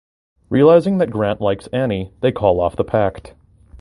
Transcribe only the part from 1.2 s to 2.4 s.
likes Annie they